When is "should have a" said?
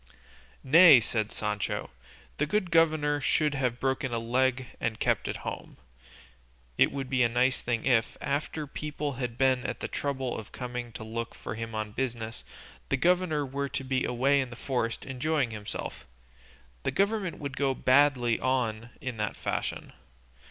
3.21-3.75